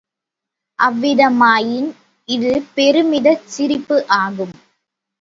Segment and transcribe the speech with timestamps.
[0.79, 1.89] அவ்விதமாயின்
[2.29, 4.55] இது பெருமிதச் சிரிப்பு ஆகும்.